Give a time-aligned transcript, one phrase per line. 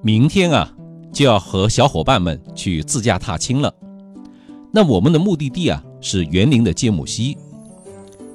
[0.00, 0.72] 明天啊，
[1.12, 3.74] 就要和小伙伴们去自驾踏青了。
[4.72, 7.36] 那我们的目的地啊，是园林的芥木溪。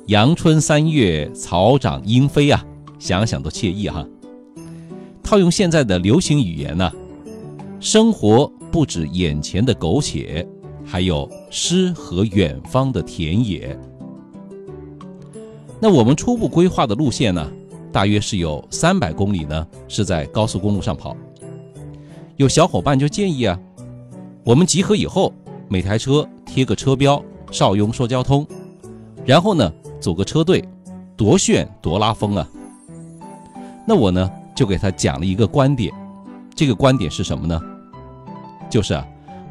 [0.08, 2.62] 阳春三月，草长莺飞啊，
[3.00, 4.06] 想想都惬意哈。
[5.24, 6.92] 套用现在的流行语言呢，
[7.80, 10.46] 生活不止眼前的苟且，
[10.84, 13.80] 还有诗和远方的田野。
[15.80, 17.50] 那我们初步规划的路线呢，
[17.90, 21.16] 大约是有三百公里呢，是在高速公路上跑。
[22.38, 23.60] 有小伙伴就建议啊，
[24.44, 25.32] 我们集合以后，
[25.68, 28.46] 每台车贴个车标“邵雍说交通”，
[29.24, 30.68] 然后呢组个车队，
[31.16, 32.50] 多炫多拉风啊！
[33.88, 35.94] 那我呢就给他讲了一个观点，
[36.56, 37.62] 这个观点是什么呢？
[38.68, 39.06] 就是啊，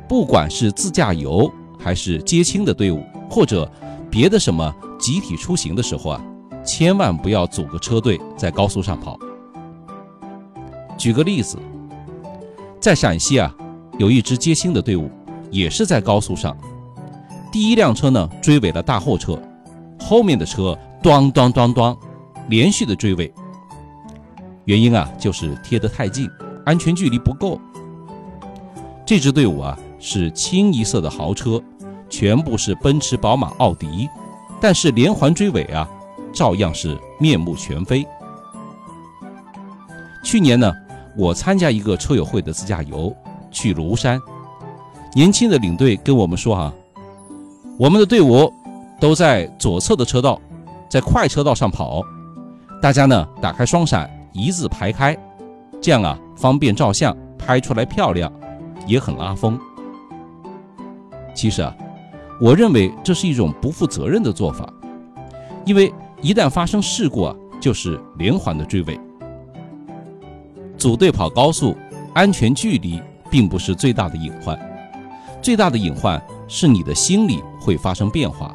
[0.09, 3.71] 不管是自驾游还是接亲的队伍，或者
[4.11, 6.25] 别的什么集体出行的时候啊，
[6.65, 9.17] 千万不要组个车队在高速上跑。
[10.99, 11.57] 举个例子。
[12.83, 13.55] 在陕西啊，
[13.97, 15.09] 有一支接亲的队伍，
[15.53, 16.57] 也是在高速上。
[17.53, 19.41] 第一辆车呢追尾了大货车，
[20.01, 21.97] 后面的车咣咣咣咣
[22.49, 23.33] 连续的追尾。
[24.65, 26.29] 原因啊就是贴得太近，
[26.67, 27.61] 安全距离不够。
[29.07, 31.63] 这支队伍啊是清一色的豪车，
[32.11, 34.09] 全部是奔驰、宝马、奥迪，
[34.61, 35.89] 但是连环追尾啊，
[36.33, 38.05] 照样是面目全非。
[40.25, 40.73] 去年呢。
[41.17, 43.15] 我参加一个车友会的自驾游，
[43.51, 44.21] 去庐山。
[45.15, 46.73] 年轻的领队跟我们说：“哈，
[47.79, 48.51] 我们的队伍
[48.99, 50.41] 都在左侧的车道，
[50.89, 52.03] 在快车道上跑。
[52.81, 55.17] 大家呢打开双闪，一字排开，
[55.83, 58.33] 这样啊方便照相，拍出来漂亮，
[58.87, 59.61] 也很拉风。
[61.35, 61.77] 其实啊，
[62.41, 64.67] 我认为这是一种不负责任的做法，
[65.67, 68.99] 因为一旦发生事故啊，就是连环的追尾。”
[70.83, 71.77] 组队跑高速，
[72.13, 74.59] 安全距离并不是最大的隐患，
[75.41, 78.53] 最大的隐患是你的心理会发生变化，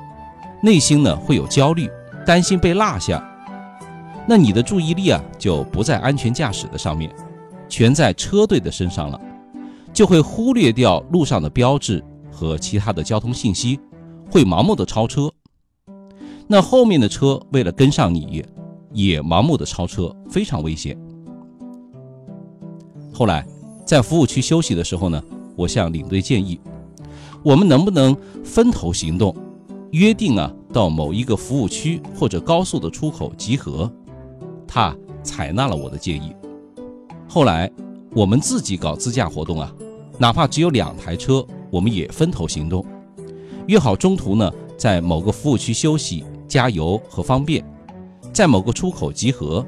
[0.62, 1.90] 内心呢会有焦虑，
[2.26, 3.26] 担心被落下，
[4.28, 7.10] 那你的注意力啊就不在安全驾驶的上面，
[7.70, 9.18] 全在车队的身上了，
[9.94, 13.80] 就会忽略掉路上的标志和其他的交通信息，
[14.30, 15.32] 会盲目的超车，
[16.46, 18.44] 那后面的车为了跟上你，
[18.92, 21.00] 也盲目的超车，非常危险。
[23.18, 23.44] 后来，
[23.84, 25.20] 在服务区休息的时候呢，
[25.56, 26.60] 我向领队建议，
[27.42, 29.36] 我们能不能分头行动，
[29.90, 33.92] 约定啊到某一个服务区或者高速的出口集合。
[34.68, 36.32] 他采纳了我的建议。
[37.28, 37.72] 后来
[38.12, 39.74] 我们自己搞自驾活动啊，
[40.20, 42.86] 哪怕只有两台车，我们也分头行动，
[43.66, 47.66] 约好中途呢在某个服务区休息、加油和方便，
[48.32, 49.66] 在某个出口集合，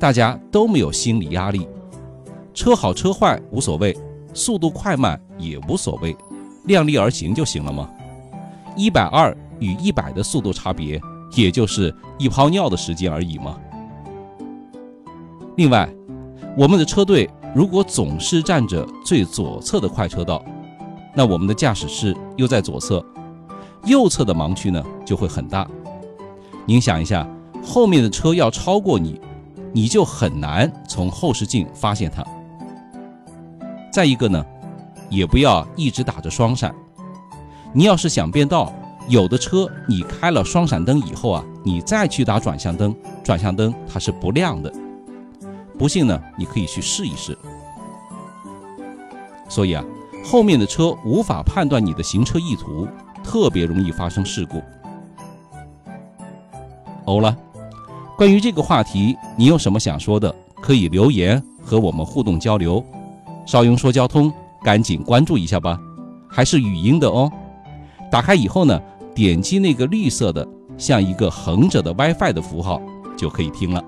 [0.00, 1.64] 大家都没有心理压力。
[2.54, 3.96] 车好车坏无所谓，
[4.34, 6.16] 速度快慢也无所谓，
[6.64, 7.88] 量力而行就行了吗？
[8.76, 11.00] 一百二与一百的速度差别，
[11.34, 13.58] 也就是一泡尿的时间而已嘛。
[15.56, 15.88] 另外，
[16.56, 20.42] 我们的车队如果总是占着最左侧的快车道，
[21.14, 23.04] 那我们的驾驶室又在左侧，
[23.84, 25.66] 右侧的盲区呢就会很大。
[26.64, 27.28] 您想一下，
[27.62, 29.20] 后面的车要超过你，
[29.72, 32.24] 你就很难从后视镜发现它。
[33.92, 34.42] 再一个呢，
[35.10, 36.74] 也不要一直打着双闪。
[37.74, 38.72] 你要是想变道，
[39.06, 44.72] 有的车你开了双闪灯以后啊，你再去打转向灯，转向灯它是不亮的。
[45.78, 47.36] 不信呢，你可以去试一试。
[49.46, 49.84] 所以啊，
[50.24, 52.88] 后面的车无法判断你的行车意图，
[53.22, 54.62] 特别容易发生事故。
[57.04, 57.36] 欧了，
[58.16, 62.82] 关于这个话题，你有什么想说的，可以留言和我们互动交流。
[63.44, 64.32] 邵雍说交通，
[64.62, 65.78] 赶紧关注一下吧，
[66.28, 67.30] 还是语音的哦。
[68.10, 68.80] 打开以后呢，
[69.14, 72.80] 点击那个绿色的像一个横着的 WiFi 的符号，
[73.16, 73.82] 就可以听了。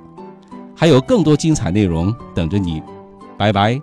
[0.76, 2.82] 还有更多精彩内容等着你，
[3.38, 3.81] 拜拜。